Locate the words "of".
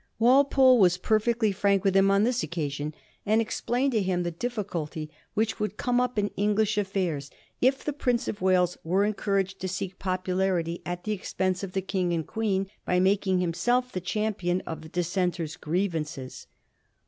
8.27-8.41, 11.61-11.73, 14.61-14.81